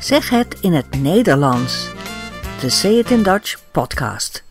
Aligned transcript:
Zeg 0.00 0.30
het 0.30 0.60
in 0.60 0.72
het 0.72 1.00
Nederlands. 1.00 1.92
De 2.60 2.70
Say 2.70 2.92
It 2.92 3.10
in 3.10 3.22
Dutch 3.22 3.70
podcast. 3.70 4.44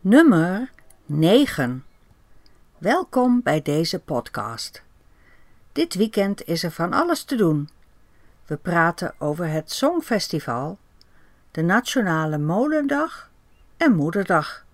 Nummer 0.00 0.70
9. 1.06 1.84
Welkom 2.78 3.40
bij 3.42 3.62
deze 3.62 3.98
podcast. 3.98 4.82
Dit 5.72 5.94
weekend 5.94 6.44
is 6.44 6.62
er 6.62 6.70
van 6.70 6.92
alles 6.92 7.24
te 7.24 7.36
doen. 7.36 7.68
We 8.46 8.56
praten 8.56 9.14
over 9.18 9.48
het 9.48 9.72
Songfestival, 9.72 10.78
de 11.50 11.62
Nationale 11.62 12.38
Molendag 12.38 13.30
en 13.76 13.94
Moederdag. 13.94 14.64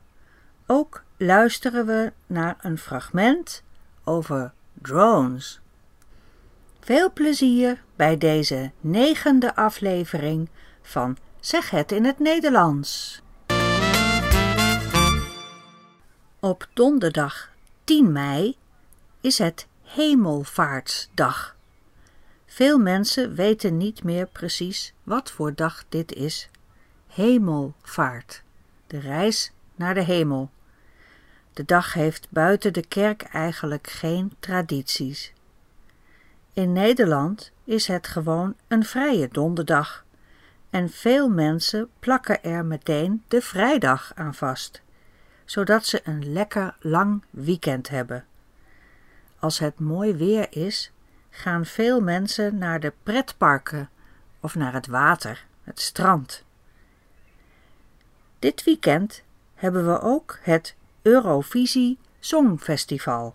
Ook 0.66 1.02
luisteren 1.16 1.86
we 1.86 2.12
naar 2.26 2.56
een 2.60 2.78
fragment 2.78 3.62
over 4.08 4.52
drones. 4.82 5.60
Veel 6.80 7.12
plezier 7.12 7.82
bij 7.96 8.18
deze 8.18 8.70
negende 8.80 9.54
aflevering 9.54 10.48
van 10.82 11.16
Zeg 11.40 11.70
het 11.70 11.92
in 11.92 12.04
het 12.04 12.18
Nederlands. 12.18 13.20
Op 16.40 16.68
donderdag 16.72 17.50
10 17.84 18.12
mei 18.12 18.56
is 19.20 19.38
het 19.38 19.66
Hemelvaartsdag. 19.82 21.56
Veel 22.46 22.78
mensen 22.78 23.34
weten 23.34 23.76
niet 23.76 24.04
meer 24.04 24.26
precies 24.26 24.92
wat 25.02 25.30
voor 25.30 25.54
dag 25.54 25.84
dit 25.88 26.12
is. 26.12 26.50
Hemelvaart, 27.06 28.42
de 28.86 28.98
reis 28.98 29.52
naar 29.74 29.94
de 29.94 30.02
hemel. 30.02 30.50
De 31.58 31.64
dag 31.64 31.92
heeft 31.92 32.26
buiten 32.30 32.72
de 32.72 32.86
kerk 32.86 33.22
eigenlijk 33.22 33.86
geen 33.86 34.32
tradities. 34.40 35.32
In 36.52 36.72
Nederland 36.72 37.52
is 37.64 37.86
het 37.86 38.06
gewoon 38.06 38.54
een 38.68 38.84
vrije 38.84 39.28
donderdag 39.28 40.04
en 40.70 40.90
veel 40.90 41.28
mensen 41.28 41.88
plakken 41.98 42.42
er 42.42 42.64
meteen 42.64 43.22
de 43.28 43.40
vrijdag 43.40 44.12
aan 44.14 44.34
vast, 44.34 44.82
zodat 45.44 45.86
ze 45.86 46.00
een 46.04 46.32
lekker 46.32 46.76
lang 46.80 47.22
weekend 47.30 47.88
hebben. 47.88 48.24
Als 49.38 49.58
het 49.58 49.78
mooi 49.78 50.14
weer 50.14 50.46
is, 50.50 50.92
gaan 51.30 51.66
veel 51.66 52.00
mensen 52.00 52.58
naar 52.58 52.80
de 52.80 52.92
pretparken 53.02 53.90
of 54.40 54.54
naar 54.54 54.72
het 54.72 54.86
water, 54.86 55.46
het 55.62 55.80
strand. 55.80 56.44
Dit 58.38 58.64
weekend 58.64 59.22
hebben 59.54 59.86
we 59.86 60.00
ook 60.00 60.38
het 60.42 60.76
Eurovisie 61.02 61.98
Songfestival. 62.20 63.34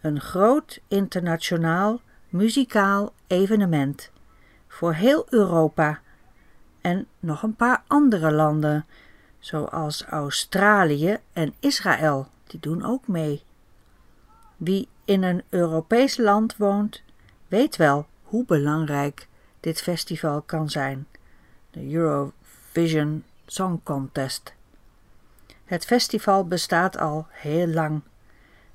Een 0.00 0.20
groot 0.20 0.80
internationaal 0.88 2.00
muzikaal 2.28 3.12
evenement 3.26 4.10
voor 4.68 4.94
heel 4.94 5.26
Europa 5.28 6.00
en 6.80 7.06
nog 7.20 7.42
een 7.42 7.56
paar 7.56 7.82
andere 7.86 8.32
landen, 8.32 8.86
zoals 9.38 10.04
Australië 10.04 11.18
en 11.32 11.54
Israël, 11.60 12.28
die 12.46 12.60
doen 12.60 12.84
ook 12.84 13.08
mee. 13.08 13.42
Wie 14.56 14.88
in 15.04 15.22
een 15.22 15.42
Europees 15.48 16.16
land 16.16 16.56
woont, 16.56 17.02
weet 17.48 17.76
wel 17.76 18.06
hoe 18.22 18.44
belangrijk 18.44 19.28
dit 19.60 19.82
festival 19.82 20.42
kan 20.42 20.70
zijn, 20.70 21.06
de 21.70 21.92
Eurovision 21.92 23.24
Song 23.46 23.80
Contest. 23.82 24.54
Het 25.72 25.84
festival 25.84 26.46
bestaat 26.46 26.98
al 26.98 27.26
heel 27.30 27.66
lang. 27.66 28.02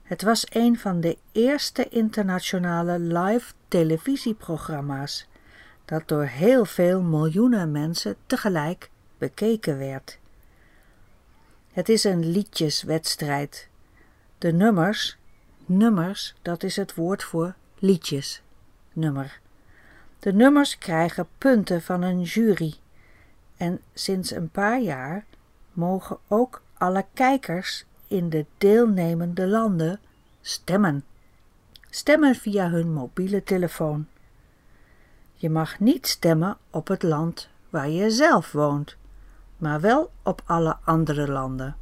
Het 0.04 0.22
was 0.22 0.46
een 0.50 0.80
van 0.80 1.00
de 1.00 1.18
eerste 1.32 1.90
internationale 1.90 3.00
live 3.00 3.54
televisieprogramma's 3.68 5.28
dat 5.86 6.08
door 6.08 6.24
heel 6.24 6.66
veel 6.66 7.02
miljoenen 7.02 7.72
mensen 7.72 8.16
tegelijk 8.26 8.90
bekeken 9.18 9.78
werd. 9.78 10.20
Het 11.72 11.90
is 11.90 12.04
een 12.04 12.32
liedjeswedstrijd. 12.32 13.70
De 14.38 14.52
nummers, 14.52 15.18
nummers, 15.66 16.36
dat 16.42 16.64
is 16.64 16.76
het 16.76 16.96
woord 16.96 17.24
voor 17.24 17.56
liedjes, 17.80 18.42
nummer. 18.94 19.40
De 20.20 20.34
nummers 20.34 20.78
krijgen 20.78 21.28
punten 21.38 21.82
van 21.82 22.02
een 22.02 22.22
jury. 22.22 22.74
En 23.58 23.82
sinds 23.94 24.32
een 24.32 24.50
paar 24.50 24.82
jaar 24.82 25.26
mogen 25.74 26.18
ook 26.28 26.62
alle 26.78 27.06
kijkers 27.14 27.86
in 28.08 28.30
de 28.30 28.46
deelnemende 28.58 29.48
landen 29.48 30.00
stemmen. 30.42 31.06
Stemmen 31.90 32.36
via 32.36 32.70
hun 32.70 32.94
mobiele 32.94 33.44
telefoon. 33.44 34.08
Je 35.34 35.50
mag 35.50 35.80
niet 35.80 36.08
stemmen 36.08 36.58
op 36.70 36.88
het 36.88 37.04
land 37.04 37.50
waar 37.70 37.90
je 37.90 38.12
zelf 38.12 38.52
woont, 38.52 38.98
maar 39.58 39.82
wel 39.82 40.12
op 40.24 40.42
alle 40.46 40.78
andere 40.84 41.32
landen. 41.32 41.76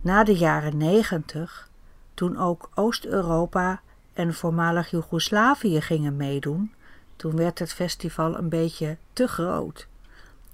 Na 0.00 0.24
de 0.24 0.36
jaren 0.36 0.76
negentig, 0.76 1.70
toen 2.14 2.38
ook 2.38 2.70
Oost-Europa 2.74 3.80
en 4.12 4.34
voormalig 4.34 4.90
Joegoslavië 4.90 5.80
gingen 5.80 6.16
meedoen, 6.16 6.72
toen 7.16 7.36
werd 7.36 7.58
het 7.58 7.72
festival 7.72 8.38
een 8.38 8.48
beetje 8.48 8.96
te 9.12 9.28
groot 9.28 9.88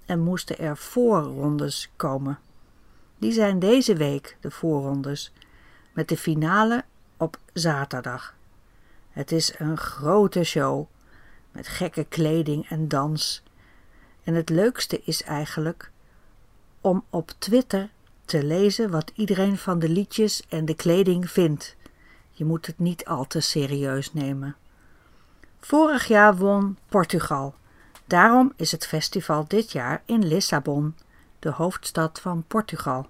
en 0.07 0.21
moesten 0.21 0.59
er 0.59 0.77
voorrondes 0.77 1.91
komen. 1.97 2.39
Die 3.19 3.33
zijn 3.33 3.59
deze 3.59 3.95
week 3.95 4.37
de 4.41 4.51
voorrondes, 4.51 5.33
met 5.93 6.09
de 6.09 6.17
finale 6.17 6.85
op 7.17 7.39
zaterdag. 7.53 8.35
Het 9.11 9.33
is 9.33 9.59
een 9.59 9.77
grote 9.77 10.45
show 10.45 10.87
met 11.53 11.69
gekke 11.69 12.05
kleding 12.05 12.69
en 12.69 12.89
dans. 12.89 13.43
En 14.25 14.35
het 14.35 14.49
leukste 14.49 15.01
is 15.05 15.23
eigenlijk 15.23 15.91
om 16.81 17.05
op 17.11 17.33
Twitter 17.39 17.91
te 18.25 18.45
lezen 18.45 18.91
wat 18.91 19.13
iedereen 19.15 19.59
van 19.59 19.79
de 19.79 19.89
liedjes 19.89 20.43
en 20.49 20.65
de 20.65 20.75
kleding 20.75 21.31
vindt. 21.31 21.77
Je 22.31 22.45
moet 22.45 22.67
het 22.67 22.79
niet 22.79 23.05
al 23.05 23.27
te 23.27 23.41
serieus 23.41 24.13
nemen. 24.13 24.57
Vorig 25.61 26.07
jaar 26.07 26.37
won 26.37 26.79
Portugal. 26.89 27.55
Daarom 28.05 28.53
is 28.57 28.73
het 28.73 28.87
festival 28.87 29.45
dit 29.49 29.73
jaar 29.73 30.03
in 30.05 30.27
Lissabon, 30.27 30.95
de 31.45 31.51
hoofdstad 31.51 32.21
van 32.21 32.45
Portugal. 32.47 33.07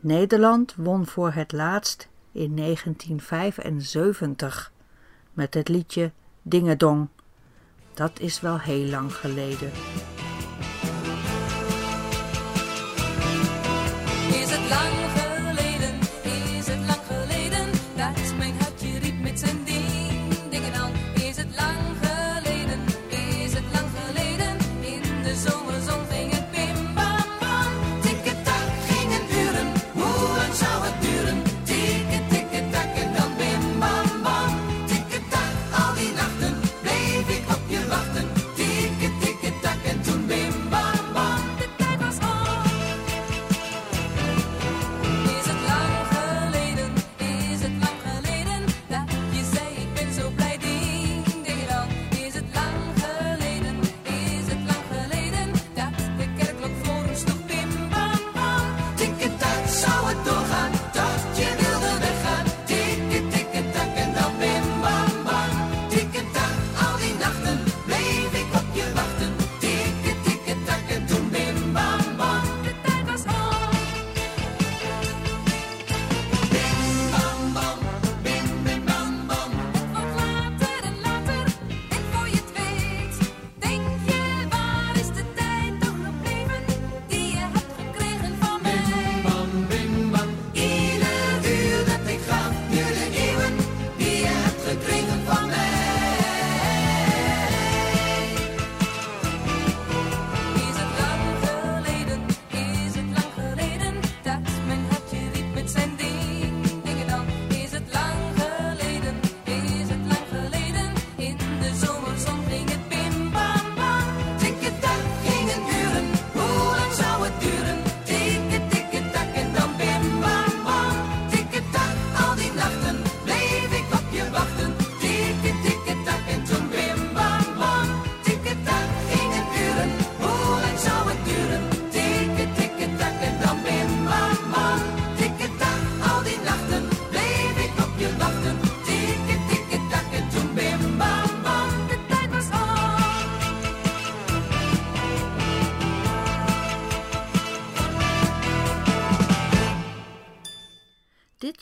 Nederland 0.00 0.74
won 0.76 1.06
voor 1.06 1.32
het 1.32 1.52
laatst 1.52 2.08
in 2.32 2.56
1975 2.56 4.72
met 5.32 5.54
het 5.54 5.68
liedje 5.68 6.12
Dingedong. 6.42 7.08
Dat 7.94 8.20
is 8.20 8.40
wel 8.40 8.58
heel 8.58 8.86
lang 8.86 9.14
geleden. 9.14 9.70
Is 14.28 14.50
het 14.50 14.68
lang 14.68 15.11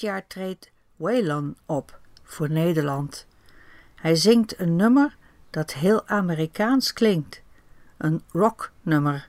jaar 0.01 0.27
treedt 0.27 0.71
Waylon 0.97 1.57
op 1.67 1.99
voor 2.23 2.51
Nederland. 2.51 3.27
Hij 3.95 4.15
zingt 4.15 4.61
een 4.61 4.77
nummer 4.77 5.17
dat 5.51 5.73
heel 5.73 6.07
Amerikaans 6.07 6.93
klinkt, 6.93 7.43
een 7.97 8.23
rocknummer. 8.33 9.29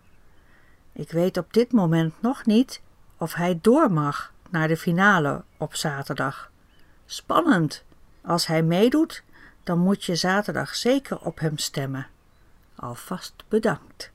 Ik 0.92 1.12
weet 1.12 1.38
op 1.38 1.54
dit 1.54 1.72
moment 1.72 2.22
nog 2.22 2.46
niet 2.46 2.82
of 3.18 3.34
hij 3.34 3.60
door 3.62 3.92
mag 3.92 4.34
naar 4.50 4.68
de 4.68 4.78
finale 4.78 5.44
op 5.58 5.76
zaterdag. 5.76 6.52
Spannend! 7.06 7.84
Als 8.22 8.48
hij 8.48 8.64
meedoet, 8.64 9.24
dan 9.64 9.80
moet 9.80 10.04
je 10.04 10.16
zaterdag 10.16 10.76
zeker 10.76 11.20
op 11.20 11.40
hem 11.40 11.58
stemmen. 11.58 12.08
Alvast 12.76 13.34
bedankt. 13.48 14.12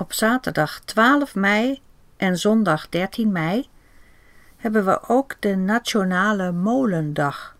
Op 0.00 0.12
zaterdag 0.12 0.80
12 0.80 1.34
mei 1.34 1.80
en 2.16 2.38
zondag 2.38 2.88
13 2.88 3.32
mei 3.32 3.68
hebben 4.56 4.84
we 4.84 5.00
ook 5.08 5.36
de 5.40 5.56
Nationale 5.56 6.52
Molendag, 6.52 7.56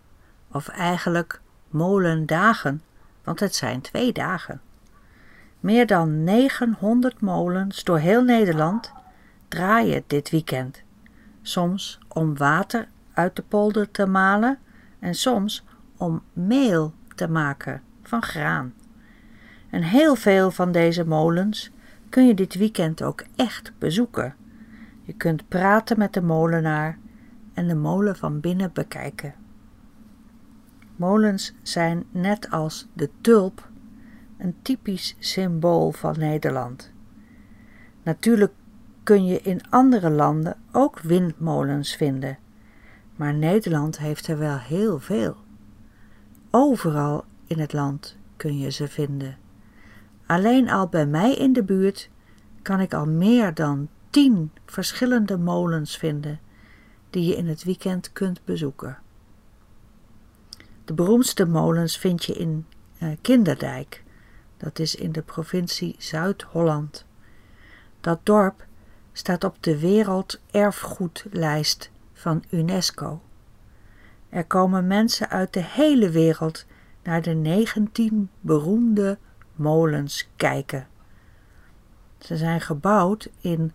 of 0.53 0.69
eigenlijk 0.69 1.41
Molendagen, 1.69 2.83
want 3.25 3.41
het 3.41 3.55
zijn 3.55 3.81
twee 3.81 4.13
dagen. 4.13 4.61
Meer 5.61 5.87
dan 5.87 6.25
900 6.25 7.21
molens 7.21 7.85
door 7.85 7.99
heel 7.99 8.23
Nederland 8.23 8.93
draaien 9.49 10.05
dit 10.07 10.31
weekend. 10.31 10.83
Soms 11.43 11.99
om 12.09 12.37
water 12.37 12.89
uit 13.13 13.37
de 13.37 13.43
polder 13.43 13.91
te 13.91 14.07
malen 14.07 14.59
en 14.99 15.15
soms 15.15 15.65
om 15.97 16.23
meel 16.33 16.95
te 17.15 17.29
maken 17.29 17.83
van 18.03 18.23
graan. 18.23 18.75
En 19.71 19.83
heel 19.83 20.15
veel 20.15 20.51
van 20.51 20.73
deze 20.73 21.05
molens 21.05 21.71
kun 22.11 22.27
je 22.27 22.35
dit 22.35 22.55
weekend 22.55 23.03
ook 23.03 23.25
echt 23.37 23.73
bezoeken. 23.79 24.35
Je 25.03 25.13
kunt 25.13 25.49
praten 25.49 25.99
met 25.99 26.13
de 26.13 26.23
molenaar 26.23 26.99
en 27.55 27.69
de 27.69 27.75
molen 27.75 28.17
van 28.17 28.41
binnen 28.41 28.73
bekijken. 28.73 29.35
Molens 30.97 31.55
zijn 31.63 32.05
net 32.11 32.51
als 32.51 32.89
de 32.93 33.11
tulp 33.21 33.69
een 34.39 34.55
typisch 34.63 35.17
symbool 35.19 35.93
van 35.93 36.15
Nederland. 36.19 36.93
Natuurlijk 38.03 38.53
kun 39.03 39.25
je 39.25 39.41
in 39.41 39.71
andere 39.71 40.11
landen 40.11 40.57
ook 40.73 41.01
windmolens 41.01 41.97
vinden, 41.97 42.39
maar 43.17 43.35
Nederland 43.35 43.99
heeft 43.99 44.27
er 44.27 44.39
wel 44.39 44.59
heel 44.59 44.99
veel. 44.99 45.37
Overal 46.51 47.25
in 47.47 47.59
het 47.59 47.73
land 47.73 48.17
kun 48.37 48.59
je 48.59 48.71
ze 48.71 48.89
vinden. 48.89 49.37
Alleen 50.31 50.71
al 50.71 50.87
bij 50.87 51.07
mij 51.07 51.35
in 51.35 51.53
de 51.53 51.63
buurt 51.63 52.11
kan 52.63 52.81
ik 52.81 52.95
al 52.95 53.07
meer 53.07 53.55
dan 53.55 53.89
tien 54.11 54.53
verschillende 54.67 55.39
molens 55.39 55.97
vinden 55.97 56.41
die 57.11 57.27
je 57.27 57.37
in 57.37 57.47
het 57.47 57.65
weekend 57.65 58.13
kunt 58.13 58.45
bezoeken. 58.45 58.99
De 60.85 60.95
beroemdste 60.95 61.47
molens 61.47 61.99
vind 61.99 62.25
je 62.25 62.33
in 62.33 62.67
uh, 63.03 63.09
Kinderdijk, 63.21 64.05
dat 64.57 64.79
is 64.79 64.95
in 64.95 65.13
de 65.13 65.23
provincie 65.23 65.95
Zuid-Holland. 65.99 67.05
Dat 68.01 68.21
dorp 68.23 68.67
staat 69.13 69.45
op 69.45 69.57
de 69.61 69.79
werelderfgoedlijst 69.79 71.91
van 72.13 72.45
UNESCO. 72.51 73.21
Er 74.29 74.45
komen 74.45 74.87
mensen 74.87 75.29
uit 75.29 75.53
de 75.53 75.65
hele 75.65 76.11
wereld 76.11 76.67
naar 77.03 77.23
de 77.23 77.35
19 77.35 78.31
beroemde 78.41 79.19
molens 79.61 80.29
kijken. 80.37 80.89
Ze 82.19 82.37
zijn 82.37 82.61
gebouwd 82.61 83.29
in 83.41 83.73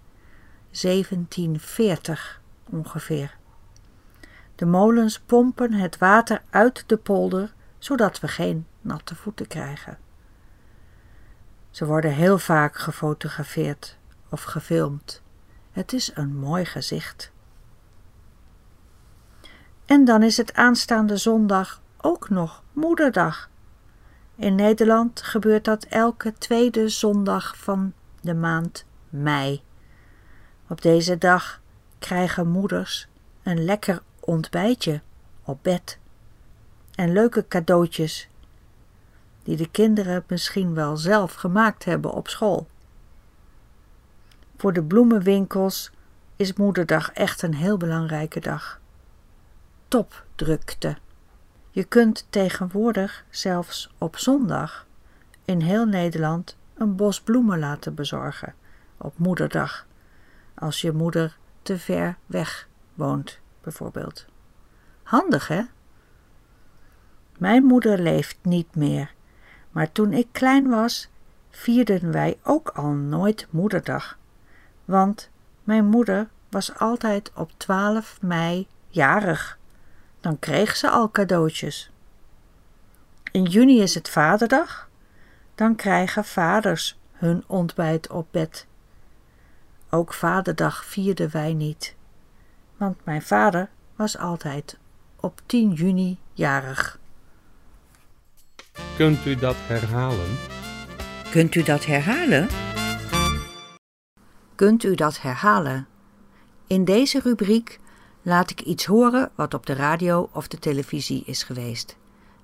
1740 0.82 2.42
ongeveer. 2.70 3.38
De 4.56 4.66
molens 4.66 5.20
pompen 5.20 5.74
het 5.74 5.98
water 5.98 6.42
uit 6.50 6.84
de 6.88 6.98
polder, 6.98 7.54
zodat 7.78 8.20
we 8.20 8.28
geen 8.28 8.68
natte 8.82 9.16
voeten 9.16 9.48
krijgen. 9.48 9.98
Ze 11.70 11.86
worden 11.86 12.12
heel 12.12 12.38
vaak 12.38 12.78
gefotografeerd 12.78 13.98
of 14.30 14.44
gefilmd. 14.44 15.22
Het 15.72 15.94
is 15.94 16.12
een 16.16 16.36
mooi 16.36 16.66
gezicht. 16.66 17.32
En 19.86 20.06
dan 20.06 20.24
is 20.24 20.38
het 20.38 20.54
aanstaande 20.54 21.18
zondag 21.18 21.82
ook 21.98 22.30
nog 22.30 22.64
Moederdag. 22.74 23.50
In 24.36 24.56
Nederland 24.56 25.22
gebeurt 25.22 25.66
dat 25.66 25.84
elke 25.84 26.34
tweede 26.34 26.90
zondag 26.90 27.58
van 27.58 27.94
de 28.22 28.34
maand 28.34 28.86
mei. 29.10 29.62
Op 30.68 30.82
deze 30.82 31.18
dag 31.18 31.62
krijgen 32.00 32.48
moeders 32.48 33.08
een 33.44 33.64
lekker 33.64 34.02
ontbijtje 34.20 35.02
op 35.44 35.60
bed 35.62 36.00
en 36.96 37.14
leuke 37.14 37.48
cadeautjes 37.48 38.30
die 39.44 39.58
de 39.58 39.70
kinderen 39.70 40.24
misschien 40.28 40.74
wel 40.74 40.98
zelf 40.98 41.34
gemaakt 41.34 41.86
hebben 41.86 42.12
op 42.12 42.28
school. 42.28 42.68
Voor 44.58 44.74
de 44.74 44.84
bloemenwinkels 44.84 45.92
is 46.36 46.54
Moederdag 46.54 47.12
echt 47.12 47.42
een 47.42 47.54
heel 47.54 47.78
belangrijke 47.78 48.40
dag. 48.40 48.80
Topdrukte. 49.88 50.98
Je 51.76 51.84
kunt 51.84 52.28
tegenwoordig 52.30 53.26
zelfs 53.30 53.94
op 53.98 54.18
zondag 54.18 54.88
in 55.46 55.62
heel 55.62 55.86
Nederland 55.86 56.58
een 56.74 56.96
bos 56.96 57.22
bloemen 57.22 57.60
laten 57.60 57.96
bezorgen 57.96 58.56
op 58.98 59.18
Moederdag, 59.18 59.88
als 60.54 60.82
je 60.82 60.92
moeder 60.92 61.38
te 61.62 61.78
ver 61.78 62.18
weg 62.26 62.68
woont, 62.94 63.40
bijvoorbeeld. 63.62 64.26
Handig, 65.04 65.48
hè? 65.48 65.62
Mijn 67.38 67.64
moeder 67.64 68.00
leeft 68.00 68.38
niet 68.42 68.76
meer, 68.76 69.14
maar 69.72 69.92
toen 69.92 70.14
ik 70.14 70.28
klein 70.32 70.70
was, 70.70 71.10
vierden 71.50 72.12
wij 72.12 72.38
ook 72.44 72.70
al 72.70 72.92
nooit 72.92 73.48
Moederdag, 73.50 74.18
want 74.86 75.30
mijn 75.64 75.86
moeder 75.86 76.28
was 76.50 76.78
altijd 76.78 77.32
op 77.34 77.52
12 77.58 78.22
mei 78.22 78.68
jarig. 78.88 79.58
Dan 80.26 80.40
kreeg 80.40 80.76
ze 80.76 80.90
al 80.90 81.12
cadeautjes. 81.12 81.90
In 83.32 83.44
juni 83.44 83.82
is 83.82 83.96
het 83.96 84.10
Vaderdag. 84.10 84.90
Dan 85.56 85.76
krijgen 85.76 86.26
vaders 86.26 86.98
hun 87.12 87.44
ontbijt 87.48 88.10
op 88.10 88.28
bed. 88.32 88.68
Ook 89.90 90.14
Vaderdag 90.14 90.86
vierden 90.86 91.32
wij 91.32 91.54
niet, 91.54 91.96
want 92.78 93.06
mijn 93.06 93.22
vader 93.22 93.70
was 93.96 94.18
altijd 94.18 94.78
op 95.20 95.42
10 95.46 95.74
juni 95.74 96.18
jarig. 96.34 97.00
Kunt 98.98 99.26
u 99.26 99.36
dat 99.36 99.56
herhalen? 99.58 100.38
Kunt 101.32 101.56
u 101.56 101.64
dat 101.64 101.86
herhalen? 101.86 102.48
Kunt 104.56 104.84
u 104.84 104.96
dat 104.96 105.22
herhalen? 105.22 105.88
In 106.68 106.86
deze 106.86 107.20
rubriek 107.20 107.80
laat 108.26 108.50
ik 108.50 108.62
iets 108.62 108.86
horen 108.86 109.32
wat 109.36 109.54
op 109.54 109.66
de 109.66 109.74
radio 109.74 110.30
of 110.32 110.48
de 110.48 110.60
televisie 110.60 111.24
is 111.26 111.44
geweest. 111.44 111.98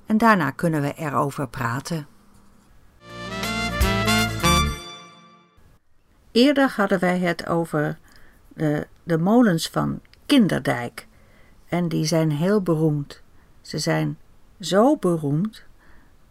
En 0.05 0.17
daarna 0.17 0.51
kunnen 0.51 0.81
we 0.81 0.93
erover 0.93 1.47
praten. 1.47 2.07
Eerder 6.31 6.73
hadden 6.75 6.99
wij 6.99 7.19
het 7.19 7.47
over 7.47 7.97
de, 8.47 8.87
de 9.03 9.17
molens 9.17 9.69
van 9.69 9.99
Kinderdijk. 10.25 11.07
En 11.67 11.87
die 11.87 12.05
zijn 12.05 12.31
heel 12.31 12.61
beroemd. 12.61 13.21
Ze 13.61 13.79
zijn 13.79 14.17
zo 14.59 14.97
beroemd 14.97 15.63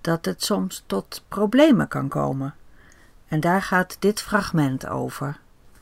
dat 0.00 0.24
het 0.24 0.44
soms 0.44 0.84
tot 0.86 1.24
problemen 1.28 1.88
kan 1.88 2.08
komen. 2.08 2.54
En 3.28 3.40
daar 3.40 3.62
gaat 3.62 3.96
dit 3.98 4.20
fragment 4.20 4.86
over. 4.86 5.40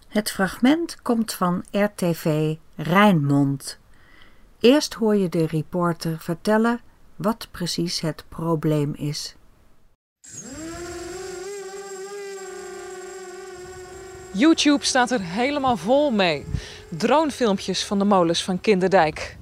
Het 0.09 0.31
fragment 0.31 1.03
komt 1.03 1.33
van 1.33 1.65
RTV 1.71 2.55
Rijnmond. 2.77 3.79
Eerst 4.61 4.95
hoor 4.95 5.17
je 5.17 5.29
de 5.29 5.47
reporter 5.47 6.19
vertellen 6.19 6.81
wat 7.17 7.49
precies 7.51 8.01
het 8.01 8.25
probleem 8.29 8.95
is. 8.95 9.37
YouTube 14.33 14.85
staat 14.85 15.11
er 15.11 15.21
helemaal 15.21 15.77
vol 15.77 16.11
mee. 16.11 16.45
Dronefilmpjes 16.89 17.85
van 17.85 17.99
de 17.99 18.05
molens 18.05 18.45
van 18.45 18.61
Kinderdijk. 18.61 19.37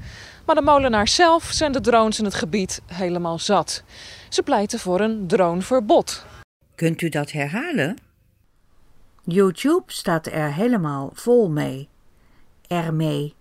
Maar 0.47 0.55
de 0.55 0.63
molenaars 0.63 1.15
zelf 1.15 1.45
zijn 1.45 1.73
de 1.73 1.81
drones 1.81 2.19
in 2.19 2.25
het 2.25 2.35
gebied 2.35 2.83
helemaal 2.87 3.39
zat. 3.39 3.83
Ze 4.29 4.43
pleiten 4.43 4.79
voor 4.79 5.01
een 5.01 5.27
droneverbod. 5.27 6.27
Kunt 6.75 7.03
u 7.03 7.09
dat 7.09 7.31
herhalen? 7.31 8.06
YouTube 9.29 9.93
staat 9.93 10.27
er 10.27 10.53
helemaal 10.53 11.11
vol 11.13 11.51
mee. 11.51 11.89
Ermee. 12.67 13.35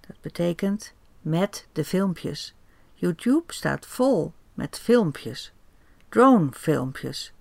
Dat 0.00 0.20
betekent 0.20 0.92
met 1.20 1.66
de 1.72 1.84
filmpjes. 1.84 2.54
YouTube 2.94 3.52
staat 3.52 3.86
vol 3.86 4.32
met 4.54 4.78
filmpjes. 4.78 5.52
Dronefilmpjes. 6.08 7.32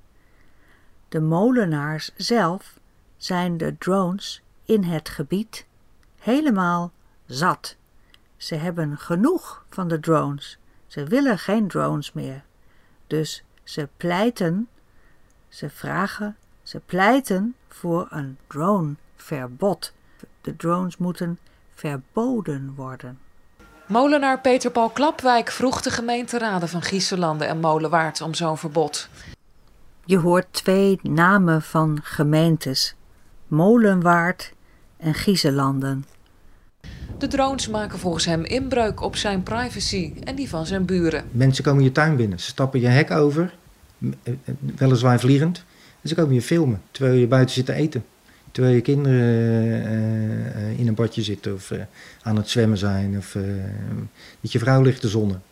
De 1.09 1.21
molenaars 1.21 2.11
zelf 2.15 2.79
zijn 3.17 3.57
de 3.57 3.77
drones 3.77 4.41
in 4.65 4.83
het 4.83 5.09
gebied 5.09 5.65
helemaal 6.19 6.91
zat. 7.25 7.75
Ze 8.37 8.55
hebben 8.55 8.97
genoeg 8.97 9.65
van 9.69 9.87
de 9.87 9.99
drones. 9.99 10.57
Ze 10.87 11.03
willen 11.03 11.39
geen 11.39 11.67
drones 11.67 12.13
meer. 12.13 12.43
Dus 13.07 13.43
ze 13.63 13.89
pleiten, 13.97 14.67
ze 15.47 15.69
vragen, 15.69 16.37
ze 16.69 16.81
pleiten 16.85 17.55
voor 17.67 18.07
een 18.09 18.37
droneverbod. 18.47 19.93
De 20.41 20.55
drones 20.55 20.97
moeten 20.97 21.39
verboden 21.73 22.73
worden. 22.75 23.19
Molenaar 23.87 24.41
Peter 24.41 24.71
Paul 24.71 24.89
Klapwijk 24.89 25.51
vroeg 25.51 25.81
de 25.81 25.89
gemeenteraden 25.89 26.69
van 26.69 26.81
Gieselanden 26.81 27.47
en 27.47 27.59
Molenwaard 27.59 28.21
om 28.21 28.33
zo'n 28.33 28.57
verbod. 28.57 29.09
Je 30.05 30.17
hoort 30.17 30.47
twee 30.51 30.99
namen 31.03 31.61
van 31.61 31.99
gemeentes: 32.03 32.95
Molenwaard 33.47 34.53
en 34.97 35.13
Gieselanden. 35.13 36.05
De 37.17 37.27
drones 37.27 37.67
maken 37.67 37.99
volgens 37.99 38.25
hem 38.25 38.43
inbreuk 38.43 39.01
op 39.01 39.15
zijn 39.15 39.43
privacy 39.43 40.13
en 40.23 40.35
die 40.35 40.49
van 40.49 40.65
zijn 40.65 40.85
buren. 40.85 41.25
Mensen 41.31 41.63
komen 41.63 41.83
je 41.83 41.91
tuin 41.91 42.15
binnen, 42.15 42.39
ze 42.39 42.45
stappen 42.45 42.79
je 42.79 42.87
hek 42.87 43.11
over, 43.11 43.55
eh, 43.99 44.09
eh, 44.23 44.53
weliswaar 44.75 45.19
vliegend. 45.19 45.67
En 46.01 46.09
ze 46.09 46.15
komen 46.15 46.33
je 46.33 46.41
filmen 46.41 46.81
terwijl 46.91 47.19
je 47.19 47.27
buiten 47.27 47.55
zit 47.55 47.65
te 47.65 47.73
eten. 47.73 48.05
Terwijl 48.51 48.75
je 48.75 48.81
kinderen 48.81 49.19
eh, 49.19 50.69
eh, 50.69 50.79
in 50.79 50.87
een 50.87 50.93
badje 50.93 51.21
zitten 51.21 51.53
of 51.53 51.71
eh, 51.71 51.83
aan 52.21 52.35
het 52.35 52.49
zwemmen 52.49 52.77
zijn 52.77 53.17
of 53.17 53.35
eh, 53.35 53.43
dat 54.41 54.51
je 54.51 54.59
vrouw 54.59 54.81
ligt 54.81 55.01
te 55.01 55.07
zonnen. 55.07 55.43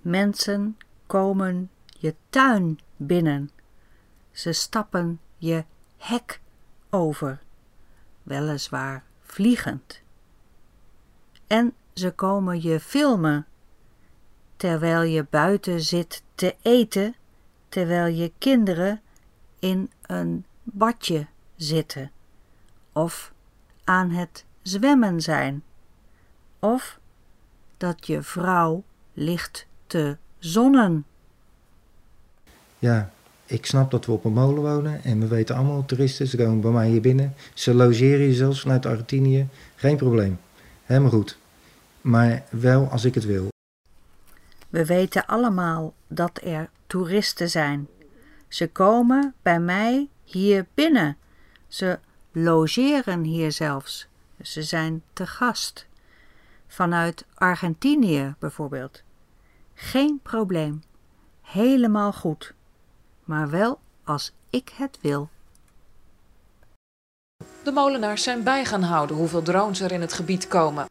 Mensen 0.00 0.76
komen 1.06 1.70
je 1.98 2.14
tuin 2.30 2.78
binnen. 2.96 3.50
Ze 4.30 4.52
stappen 4.52 5.20
je 5.36 5.64
hek 5.96 6.40
over, 6.90 7.40
weliswaar 8.22 9.02
vliegend. 9.22 10.00
En 11.46 11.74
ze 11.94 12.10
komen 12.10 12.62
je 12.62 12.80
filmen 12.80 13.46
terwijl 14.56 15.02
je 15.02 15.26
buiten 15.30 15.80
zit 15.80 16.22
te 16.34 16.54
eten, 16.62 17.14
terwijl 17.70 18.14
je 18.14 18.32
kinderen 18.38 19.00
in 19.58 19.90
een 20.06 20.44
badje 20.62 21.26
zitten 21.56 22.10
of 22.92 23.32
aan 23.84 24.10
het 24.10 24.44
zwemmen 24.62 25.20
zijn 25.20 25.62
of 26.58 26.98
dat 27.76 28.06
je 28.06 28.22
vrouw 28.22 28.82
ligt 29.12 29.66
te 29.86 30.16
zonnen. 30.38 31.04
Ja, 32.78 33.10
ik 33.46 33.66
snap 33.66 33.90
dat 33.90 34.06
we 34.06 34.12
op 34.12 34.24
een 34.24 34.32
molen 34.32 34.62
wonen 34.62 35.04
en 35.04 35.20
we 35.20 35.26
weten 35.26 35.56
allemaal 35.56 35.84
toeristen, 35.84 36.26
ze 36.26 36.36
komen 36.36 36.60
bij 36.60 36.70
mij 36.70 36.88
hier 36.88 37.00
binnen. 37.00 37.34
Ze 37.54 37.74
logeren 37.74 38.26
je 38.26 38.34
zelfs 38.34 38.60
vanuit 38.60 38.86
Argentinië, 38.86 39.48
geen 39.74 39.96
probleem. 39.96 40.38
Helemaal 40.84 41.10
goed. 41.10 41.38
Maar 42.00 42.44
wel 42.50 42.88
als 42.88 43.04
ik 43.04 43.14
het 43.14 43.24
wil. 43.24 43.48
We 44.68 44.86
weten 44.86 45.26
allemaal 45.26 45.94
dat 46.06 46.40
er 46.42 46.70
toeristen 46.90 47.50
zijn. 47.50 47.88
Ze 48.48 48.70
komen 48.70 49.34
bij 49.42 49.60
mij 49.60 50.08
hier 50.24 50.66
binnen. 50.74 51.16
Ze 51.68 51.98
logeren 52.32 53.22
hier 53.22 53.52
zelfs. 53.52 54.08
Ze 54.42 54.62
zijn 54.62 55.02
te 55.12 55.26
gast. 55.26 55.86
Vanuit 56.66 57.24
Argentinië 57.34 58.34
bijvoorbeeld. 58.38 59.02
Geen 59.74 60.20
probleem. 60.22 60.82
Helemaal 61.42 62.12
goed. 62.12 62.54
Maar 63.24 63.50
wel 63.50 63.80
als 64.04 64.32
ik 64.50 64.72
het 64.76 64.98
wil. 65.00 65.28
De 67.62 67.72
molenaars 67.72 68.22
zijn 68.22 68.42
bij 68.42 68.64
gaan 68.64 68.82
houden 68.82 69.16
hoeveel 69.16 69.42
drones 69.42 69.80
er 69.80 69.92
in 69.92 70.00
het 70.00 70.12
gebied 70.12 70.48
komen. 70.48 70.88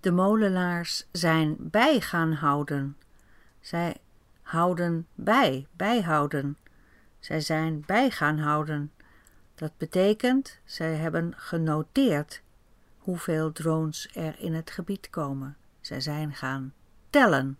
De 0.00 0.10
molenaars 0.10 1.06
zijn 1.12 1.56
bij 1.58 2.00
gaan 2.00 2.32
houden. 2.32 2.96
Zij 3.60 3.96
houden 4.46 5.06
bij, 5.14 5.66
bijhouden. 5.72 6.56
Zij 7.20 7.40
zijn 7.40 7.82
bij 7.86 8.10
gaan 8.10 8.38
houden. 8.38 8.92
Dat 9.54 9.72
betekent, 9.76 10.58
zij 10.64 10.94
hebben 10.94 11.32
genoteerd 11.36 12.42
hoeveel 12.98 13.52
drones 13.52 14.08
er 14.14 14.34
in 14.38 14.54
het 14.54 14.70
gebied 14.70 15.10
komen. 15.10 15.56
Zij 15.80 16.00
zijn 16.00 16.34
gaan 16.34 16.72
tellen. 17.10 17.58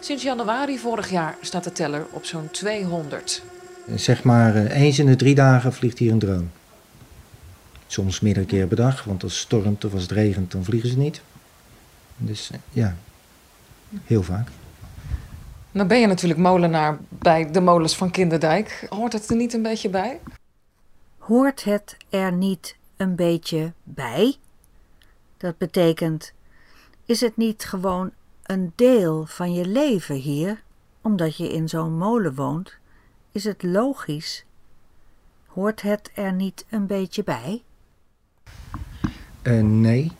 Sinds 0.00 0.22
januari 0.22 0.78
vorig 0.78 1.10
jaar 1.10 1.36
staat 1.40 1.64
de 1.64 1.72
teller 1.72 2.06
op 2.10 2.24
zo'n 2.24 2.50
200. 2.50 3.42
Zeg 3.94 4.22
maar 4.22 4.54
eh, 4.54 4.80
eens 4.80 4.98
in 4.98 5.06
de 5.06 5.16
drie 5.16 5.34
dagen 5.34 5.72
vliegt 5.72 5.98
hier 5.98 6.12
een 6.12 6.18
drone. 6.18 6.46
Soms 7.86 8.20
meerdere 8.20 8.46
keren 8.46 8.68
per 8.68 8.76
dag, 8.76 9.04
want 9.04 9.22
als 9.22 9.32
het 9.32 9.42
stormt 9.42 9.84
of 9.84 9.92
als 9.92 10.02
het 10.02 10.10
regent, 10.10 10.52
dan 10.52 10.64
vliegen 10.64 10.88
ze 10.88 10.98
niet. 10.98 11.20
Dus 12.16 12.50
eh, 12.50 12.58
ja, 12.70 12.96
heel 14.04 14.22
vaak. 14.22 14.48
Nou 15.76 15.88
ben 15.88 16.00
je 16.00 16.06
natuurlijk 16.06 16.40
molenaar 16.40 16.98
bij 17.08 17.50
de 17.50 17.60
molens 17.60 17.96
van 17.96 18.10
Kinderdijk. 18.10 18.86
Hoort 18.88 19.12
het 19.12 19.30
er 19.30 19.36
niet 19.36 19.52
een 19.52 19.62
beetje 19.62 19.88
bij? 19.88 20.20
Hoort 21.18 21.64
het 21.64 21.96
er 22.10 22.32
niet 22.32 22.76
een 22.96 23.14
beetje 23.14 23.72
bij? 23.82 24.36
Dat 25.36 25.58
betekent, 25.58 26.32
is 27.04 27.20
het 27.20 27.36
niet 27.36 27.64
gewoon 27.64 28.10
een 28.42 28.72
deel 28.74 29.26
van 29.26 29.52
je 29.52 29.66
leven 29.66 30.14
hier, 30.14 30.62
omdat 31.00 31.36
je 31.36 31.52
in 31.52 31.68
zo'n 31.68 31.98
molen 31.98 32.34
woont? 32.34 32.76
Is 33.32 33.44
het 33.44 33.62
logisch? 33.62 34.44
Hoort 35.46 35.82
het 35.82 36.10
er 36.14 36.32
niet 36.32 36.64
een 36.70 36.86
beetje 36.86 37.24
bij? 37.24 37.62
Eh, 39.42 39.60
nee, 39.62 40.12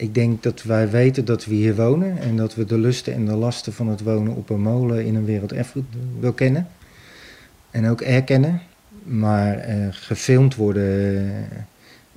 ik 0.00 0.14
denk 0.14 0.42
dat 0.42 0.62
wij 0.62 0.90
weten 0.90 1.24
dat 1.24 1.44
we 1.44 1.54
hier 1.54 1.76
wonen 1.76 2.18
en 2.18 2.36
dat 2.36 2.54
we 2.54 2.64
de 2.64 2.78
lusten 2.78 3.12
en 3.12 3.26
de 3.26 3.34
lasten 3.34 3.72
van 3.72 3.88
het 3.88 4.02
wonen 4.02 4.34
op 4.34 4.50
een 4.50 4.60
molen 4.60 5.04
in 5.04 5.14
een 5.14 5.24
werelderfgoed 5.24 5.84
wel 6.20 6.32
kennen. 6.32 6.68
En 7.70 7.88
ook 7.88 8.00
erkennen. 8.00 8.62
Maar 9.02 9.58
eh, 9.58 9.86
gefilmd 9.90 10.54
worden 10.54 11.48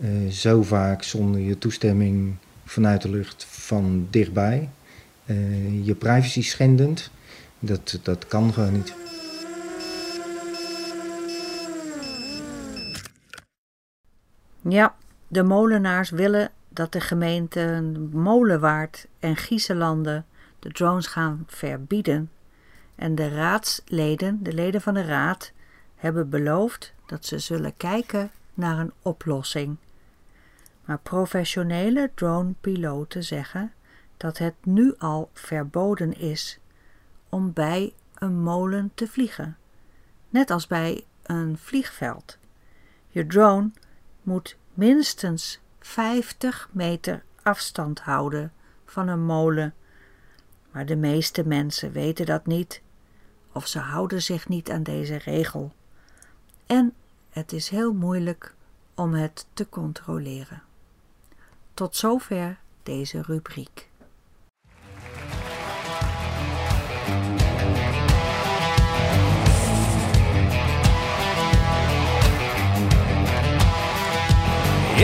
eh, 0.02 0.10
zo 0.30 0.64
vaak 0.64 1.04
zonder 1.04 1.42
je 1.42 1.58
toestemming 1.58 2.36
vanuit 2.66 3.02
de 3.02 3.10
lucht 3.10 3.46
van 3.50 4.08
dichtbij, 4.10 4.70
eh, 5.26 5.86
je 5.86 5.96
privacy 5.96 6.42
schendend, 6.42 7.10
dat, 7.60 8.00
dat 8.04 8.28
kan 8.28 8.54
gewoon 8.54 8.74
niet. 8.74 8.94
Ja, 14.70 14.96
de 15.28 15.44
molenaars 15.44 16.10
willen 16.10 16.52
dat 16.74 16.92
de 16.92 17.02
gemeenten 17.02 18.10
Molenwaard 18.10 19.08
en 19.20 19.36
Gieselanden 19.36 20.26
de 20.60 20.72
drones 20.72 21.08
gaan 21.08 21.44
verbieden. 21.48 22.32
En 22.96 23.16
de 23.16 23.30
raadsleden, 23.30 24.44
de 24.44 24.54
leden 24.54 24.82
van 24.82 24.94
de 24.94 25.06
raad, 25.06 25.52
hebben 25.96 26.30
beloofd 26.30 26.94
dat 27.06 27.26
ze 27.26 27.40
zullen 27.40 27.78
kijken 27.78 28.32
naar 28.54 28.80
een 28.80 28.94
oplossing. 29.02 29.78
Maar 30.86 31.00
professionele 31.00 32.12
dronepiloten 32.16 33.24
zeggen 33.24 33.72
dat 34.18 34.38
het 34.38 34.56
nu 34.64 34.94
al 34.98 35.30
verboden 35.34 36.18
is 36.20 36.60
om 37.30 37.54
bij 37.54 37.94
een 38.14 38.42
molen 38.42 38.92
te 38.94 39.08
vliegen, 39.08 39.58
net 40.30 40.52
als 40.52 40.68
bij 40.68 41.06
een 41.24 41.58
vliegveld. 41.58 42.38
Je 43.10 43.28
drone 43.28 43.72
moet 44.22 44.58
minstens 44.74 45.60
50 45.84 46.70
meter 46.72 47.24
afstand 47.42 48.00
houden 48.00 48.54
van 48.86 49.08
een 49.08 49.26
molen. 49.26 49.74
Maar 50.72 50.86
de 50.86 50.96
meeste 50.96 51.48
mensen 51.48 51.92
weten 51.92 52.26
dat 52.26 52.46
niet, 52.46 52.82
of 53.52 53.68
ze 53.68 53.80
houden 53.80 54.22
zich 54.22 54.48
niet 54.48 54.72
aan 54.72 54.84
deze 54.84 55.16
regel. 55.16 55.74
En 56.66 56.94
het 57.30 57.52
is 57.52 57.70
heel 57.70 57.94
moeilijk 57.94 58.56
om 58.96 59.14
het 59.14 59.46
te 59.54 59.70
controleren. 59.70 60.64
Tot 61.74 61.96
zover 61.96 62.58
deze 62.84 63.22
rubriek. 63.22 63.90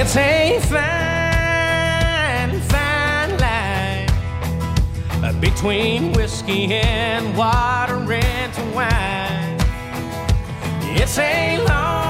It's 0.02 0.16
a 0.16 0.58
fine, 0.62 2.62
fine 2.70 3.38
line 3.38 4.08
uh, 5.22 5.34
between 5.42 6.14
whiskey 6.14 6.74
and 6.74 7.36
water 7.36 7.98
and 8.14 8.74
wine. 8.74 9.58
It's 10.96 11.20
a 11.20 11.58
long 11.68 12.09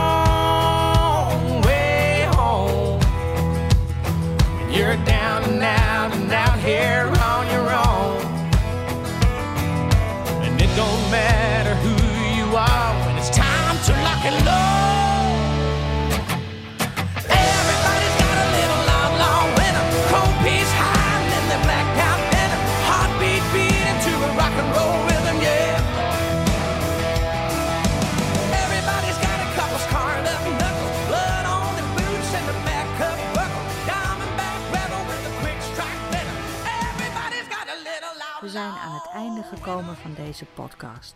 gekomen 39.69 39.95
van 39.95 40.13
deze 40.13 40.45
podcast. 40.45 41.15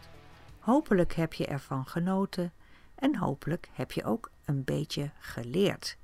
Hopelijk 0.59 1.13
heb 1.13 1.33
je 1.33 1.45
ervan 1.45 1.85
genoten 1.85 2.53
en 2.95 3.15
hopelijk 3.15 3.69
heb 3.73 3.91
je 3.91 4.03
ook 4.03 4.31
een 4.45 4.63
beetje 4.63 5.11
geleerd. 5.19 5.97